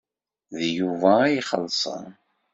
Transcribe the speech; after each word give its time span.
D 0.59 0.61
Yuba 0.77 1.11
ay 1.25 1.35
ixellṣen. 1.41 2.05